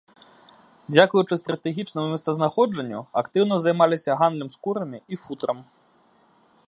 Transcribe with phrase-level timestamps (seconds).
[0.93, 5.57] Дзякуючы стратэгічнаму месцазнаходжанню актыўна займаліся гандлем скурамі і футрам.